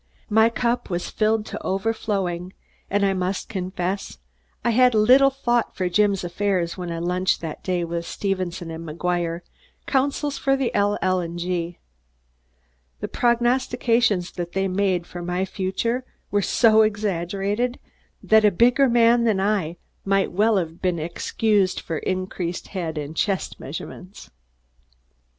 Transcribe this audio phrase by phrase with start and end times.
[0.31, 2.53] My cup was filled to overflowing,
[2.89, 4.17] and I must confess
[4.65, 8.83] I had little thought for Jim's affairs when I lunched that day with Stevenson and
[8.83, 9.41] McGuire,
[9.85, 10.97] councils for the L.
[11.03, 11.23] L.
[11.33, 11.77] & G.
[12.99, 17.77] The prognostications that they made for my future were so exaggerated
[18.23, 23.15] that a bigger man than I might well have been excused for increased head and
[23.15, 24.31] chest measurements.